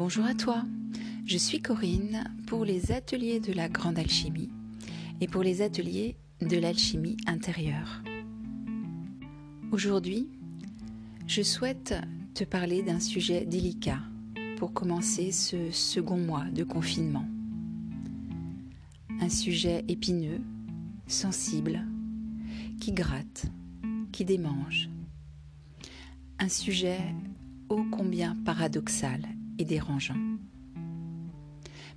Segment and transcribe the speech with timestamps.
[0.00, 0.64] Bonjour à toi,
[1.26, 4.48] je suis Corinne pour les ateliers de la grande alchimie
[5.20, 8.02] et pour les ateliers de l'alchimie intérieure.
[9.70, 10.30] Aujourd'hui,
[11.26, 11.94] je souhaite
[12.32, 13.98] te parler d'un sujet délicat
[14.56, 17.28] pour commencer ce second mois de confinement.
[19.20, 20.40] Un sujet épineux,
[21.08, 21.84] sensible,
[22.80, 23.44] qui gratte,
[24.12, 24.88] qui démange.
[26.38, 27.00] Un sujet
[27.68, 29.20] ô combien paradoxal
[29.64, 30.16] dérangeant.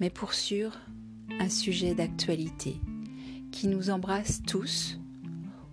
[0.00, 0.78] Mais pour sûr,
[1.40, 2.80] un sujet d'actualité
[3.50, 5.00] qui nous embrasse tous,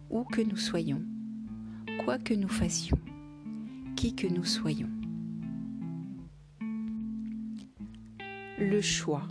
[0.10, 1.02] où que nous soyons,
[2.04, 3.00] quoi que nous fassions,
[3.96, 4.90] qui que nous soyons.
[8.58, 9.28] Le choix.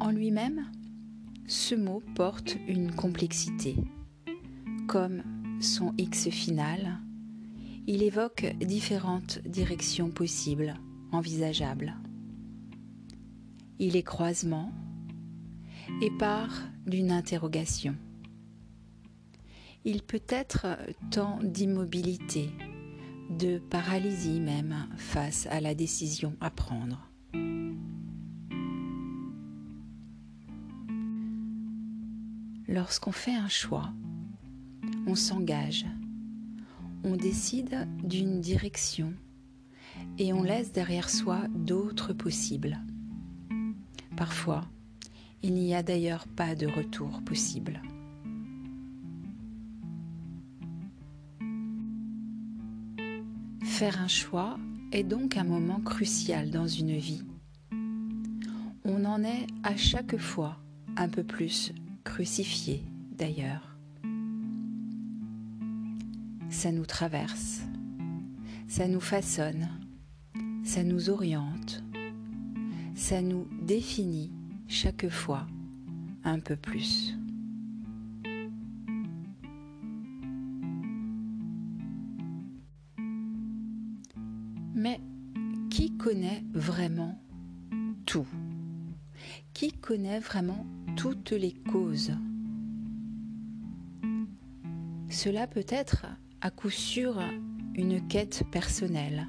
[0.00, 0.70] En lui-même,
[1.46, 3.76] ce mot porte une complexité.
[4.88, 5.22] Comme
[5.60, 6.98] son X final,
[7.92, 10.74] il évoque différentes directions possibles,
[11.10, 11.96] envisageables.
[13.80, 14.72] Il est croisement
[16.00, 16.52] et part
[16.86, 17.96] d'une interrogation.
[19.84, 20.68] Il peut être
[21.10, 22.50] tant d'immobilité,
[23.28, 27.10] de paralysie même face à la décision à prendre.
[32.68, 33.92] Lorsqu'on fait un choix,
[35.08, 35.86] on s'engage,
[37.04, 39.14] on décide d'une direction
[40.18, 42.78] et on laisse derrière soi d'autres possibles.
[44.16, 44.62] Parfois,
[45.42, 47.80] il n'y a d'ailleurs pas de retour possible.
[53.64, 54.58] Faire un choix
[54.92, 57.22] est donc un moment crucial dans une vie.
[58.84, 60.58] On en est à chaque fois
[60.96, 61.72] un peu plus
[62.04, 63.69] crucifié d'ailleurs.
[66.62, 67.62] Ça nous traverse,
[68.68, 69.66] ça nous façonne,
[70.62, 71.82] ça nous oriente,
[72.94, 74.30] ça nous définit
[74.68, 75.46] chaque fois
[76.22, 77.16] un peu plus.
[84.74, 85.00] Mais
[85.70, 87.18] qui connaît vraiment
[88.04, 88.28] tout?
[89.54, 92.12] Qui connaît vraiment toutes les causes?
[95.08, 96.04] Cela peut être
[96.42, 97.20] à coup sûr
[97.74, 99.28] une quête personnelle,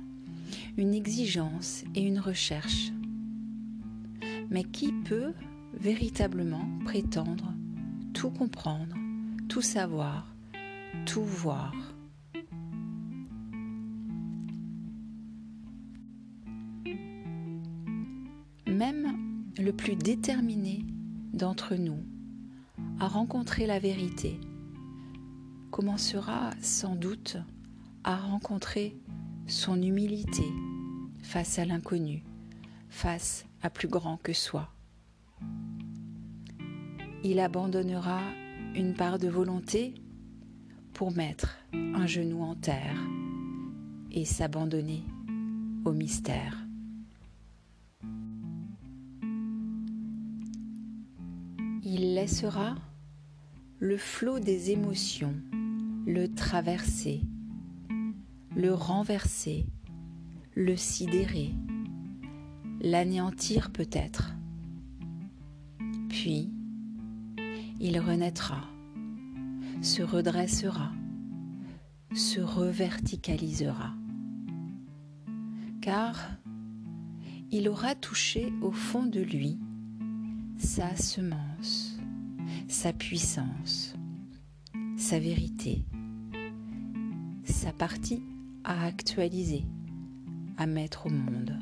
[0.77, 2.91] une exigence et une recherche.
[4.49, 5.33] Mais qui peut
[5.73, 7.53] véritablement prétendre
[8.13, 8.95] tout comprendre,
[9.49, 10.33] tout savoir,
[11.05, 11.73] tout voir?
[18.67, 19.17] Même
[19.57, 20.85] le plus déterminé
[21.33, 22.03] d'entre nous
[22.99, 24.39] à rencontrer la vérité
[25.71, 27.37] commencera sans doute
[28.03, 28.95] à rencontrer
[29.47, 30.45] son humilité
[31.23, 32.23] face à l'inconnu,
[32.89, 34.69] face à plus grand que soi.
[37.23, 38.21] Il abandonnera
[38.75, 39.95] une part de volonté
[40.93, 42.97] pour mettre un genou en terre
[44.11, 45.03] et s'abandonner
[45.85, 46.61] au mystère.
[51.93, 52.75] il laissera
[53.79, 55.35] le flot des émotions
[56.05, 57.21] le traverser,
[58.55, 59.67] le renverser,
[60.55, 61.53] le sidérer,
[62.81, 64.33] l'anéantir peut-être.
[66.09, 66.51] Puis,
[67.79, 68.67] il renaîtra,
[69.81, 70.91] se redressera,
[72.13, 73.93] se reverticalisera.
[75.81, 76.31] Car
[77.51, 79.59] il aura touché au fond de lui
[80.57, 81.97] sa semence,
[82.67, 83.95] sa puissance,
[85.01, 85.83] sa vérité,
[87.43, 88.21] sa partie
[88.63, 89.65] à actualiser,
[90.57, 91.57] à mettre au monde.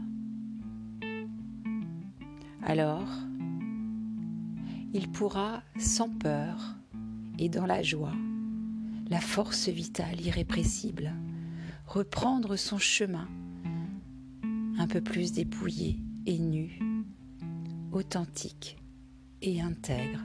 [2.61, 3.07] Alors,
[4.93, 6.75] il pourra sans peur
[7.39, 8.13] et dans la joie,
[9.09, 11.13] la force vitale irrépressible,
[11.87, 13.29] reprendre son chemin
[14.77, 16.77] un peu plus dépouillé et nu,
[17.93, 18.77] authentique
[19.41, 20.23] et intègre,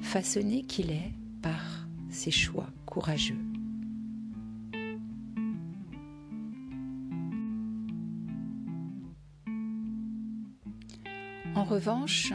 [0.00, 1.12] façonné qu'il est
[1.44, 3.38] par ses choix courageux.
[11.54, 12.32] En revanche,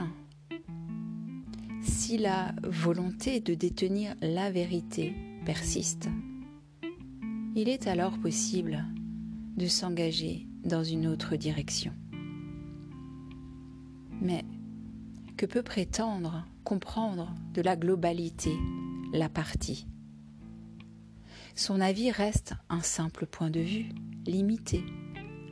[1.82, 6.08] si la volonté de détenir la vérité persiste,
[7.56, 8.86] il est alors possible
[9.58, 11.94] de s'engager dans une autre direction.
[14.22, 14.46] Mais
[15.36, 18.52] que peut prétendre comprendre de la globalité
[19.12, 19.88] la partie.
[21.56, 23.90] Son avis reste un simple point de vue,
[24.26, 24.84] limité,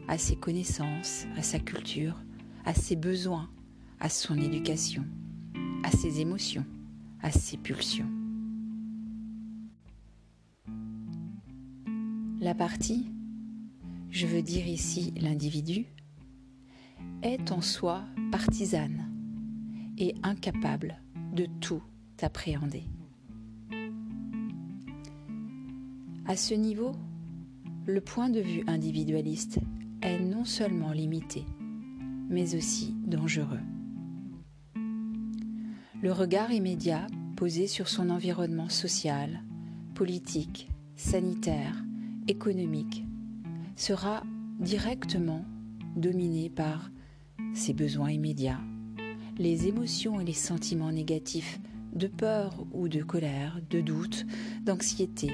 [0.08, 2.16] à ses connaissances, à sa culture,
[2.66, 3.50] à ses besoins,
[4.00, 5.06] à son éducation,
[5.84, 6.66] à ses émotions,
[7.22, 8.10] à ses pulsions.
[12.40, 13.12] La partie,
[14.12, 15.88] je veux dire ici l'individu,
[17.24, 19.12] est en soi partisane
[19.98, 21.02] et incapable
[21.34, 21.82] de tout
[22.22, 22.84] appréhender.
[26.30, 26.92] À ce niveau,
[27.86, 29.60] le point de vue individualiste
[30.02, 31.46] est non seulement limité,
[32.30, 33.62] mais aussi dangereux.
[36.02, 37.08] Le regard immédiat
[37.38, 39.42] posé sur son environnement social,
[39.96, 41.82] politique, sanitaire,
[42.28, 43.06] économique
[43.78, 44.22] sera
[44.60, 45.46] directement
[45.96, 46.92] dominé par
[47.54, 48.60] ses besoins immédiats,
[49.38, 51.62] les émotions et les sentiments négatifs
[51.94, 54.26] de peur ou de colère, de doute,
[54.64, 55.32] d'anxiété,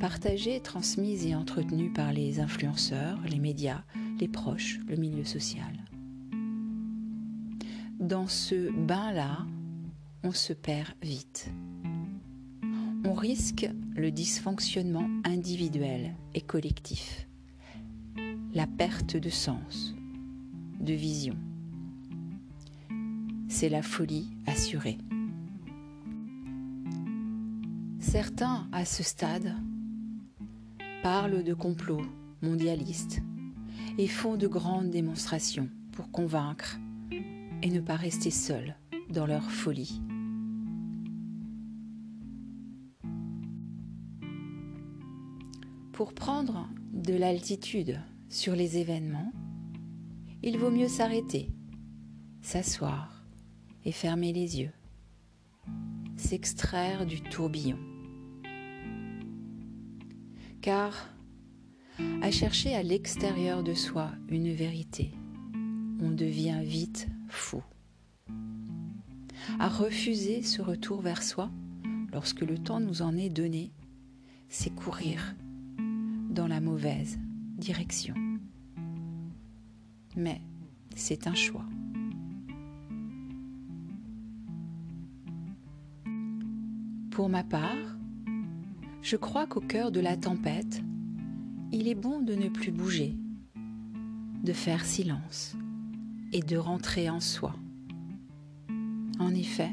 [0.00, 3.82] partagés, transmis et entretenus par les influenceurs, les médias,
[4.18, 5.84] les proches, le milieu social.
[7.98, 9.46] Dans ce bain-là,
[10.22, 11.50] on se perd vite.
[13.04, 17.26] On risque le dysfonctionnement individuel et collectif,
[18.54, 19.94] la perte de sens,
[20.80, 21.36] de vision.
[23.48, 24.98] C'est la folie assurée.
[28.00, 29.54] Certains, à ce stade,
[31.02, 32.04] parlent de complots
[32.42, 33.20] mondialistes
[33.98, 36.78] et font de grandes démonstrations pour convaincre
[37.62, 38.76] et ne pas rester seuls
[39.10, 40.00] dans leur folie.
[45.92, 49.32] Pour prendre de l'altitude sur les événements,
[50.42, 51.50] il vaut mieux s'arrêter,
[52.40, 53.24] s'asseoir
[53.84, 54.72] et fermer les yeux,
[56.16, 57.89] s'extraire du tourbillon.
[60.60, 61.08] Car
[62.20, 65.12] à chercher à l'extérieur de soi une vérité,
[66.02, 67.62] on devient vite fou.
[69.58, 71.50] À refuser ce retour vers soi,
[72.12, 73.72] lorsque le temps nous en est donné,
[74.48, 75.34] c'est courir
[76.30, 77.18] dans la mauvaise
[77.56, 78.14] direction.
[80.14, 80.42] Mais
[80.94, 81.64] c'est un choix.
[87.10, 87.96] Pour ma part,
[89.02, 90.82] je crois qu'au cœur de la tempête,
[91.72, 93.14] il est bon de ne plus bouger,
[94.42, 95.56] de faire silence
[96.32, 97.54] et de rentrer en soi.
[99.18, 99.70] En effet,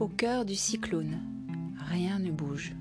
[0.00, 1.20] au cœur du cyclone,
[1.76, 2.74] rien ne bouge.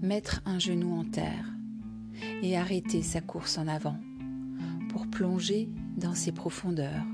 [0.00, 1.46] Mettre un genou en terre
[2.42, 3.98] et arrêter sa course en avant
[4.90, 7.04] pour plonger dans ses profondeurs,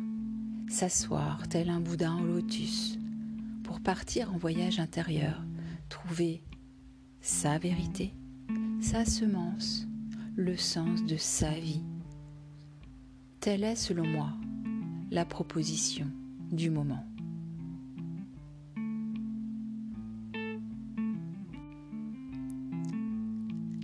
[0.69, 2.99] s'asseoir tel un boudin au lotus
[3.65, 5.43] pour partir en voyage intérieur,
[5.88, 6.43] trouver
[7.20, 8.12] sa vérité,
[8.81, 9.87] sa semence,
[10.37, 11.82] le sens de sa vie.
[13.41, 14.32] Telle est, selon moi,
[15.11, 16.06] la proposition
[16.53, 17.05] du moment.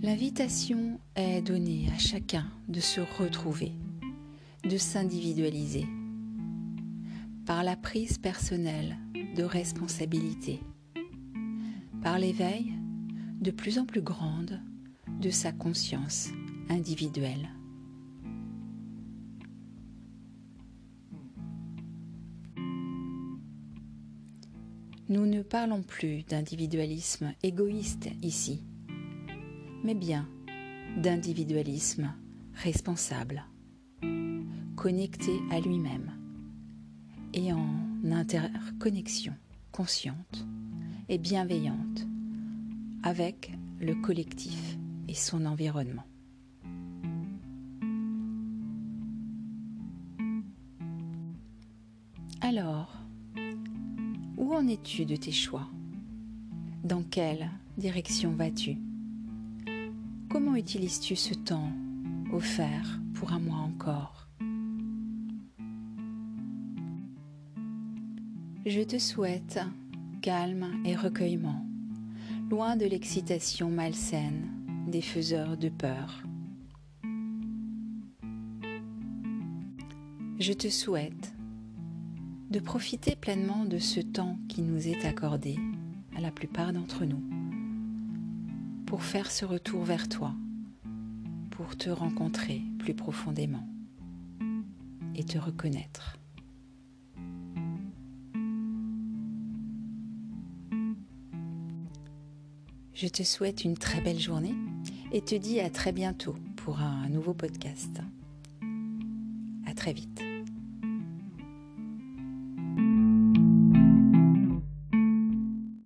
[0.01, 3.71] L'invitation est donnée à chacun de se retrouver,
[4.63, 5.87] de s'individualiser
[7.45, 8.97] par la prise personnelle
[9.35, 10.61] de responsabilité,
[12.01, 12.73] par l'éveil
[13.39, 14.59] de plus en plus grande
[15.21, 16.29] de sa conscience
[16.69, 17.49] individuelle.
[25.07, 28.63] Nous ne parlons plus d'individualisme égoïste ici,
[29.83, 30.27] mais bien
[30.97, 32.11] d'individualisme
[32.55, 33.45] responsable,
[34.75, 36.14] connecté à lui-même
[37.35, 37.67] et en
[38.09, 39.33] interconnexion
[39.73, 40.47] consciente
[41.09, 42.07] et bienveillante
[43.03, 43.51] avec
[43.81, 44.77] le collectif
[45.09, 46.05] et son environnement.
[52.39, 52.97] Alors,
[54.37, 55.67] où en es-tu de tes choix?
[56.85, 58.77] Dans quelle direction vas-tu?
[60.29, 61.71] Comment utilises-tu ce temps
[62.31, 64.24] offert pour un mois encore?
[68.65, 69.59] Je te souhaite
[70.23, 71.63] calme et recueillement,
[72.49, 74.49] loin de l'excitation malsaine
[74.87, 76.23] des faiseurs de peur.
[80.39, 81.35] Je te souhaite
[82.49, 85.57] de profiter pleinement de ce temps qui nous est accordé
[86.17, 87.21] à la plupart d'entre nous
[88.87, 90.33] pour faire ce retour vers toi,
[91.51, 93.67] pour te rencontrer plus profondément
[95.13, 96.14] et te reconnaître.
[102.95, 104.55] Je te souhaite une très belle journée
[105.11, 107.99] et te dis à très bientôt pour un nouveau podcast.
[109.67, 110.24] À très vite.